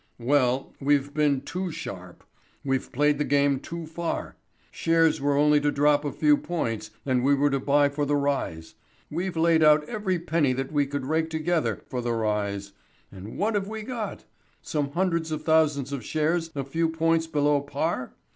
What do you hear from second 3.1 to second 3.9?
the game too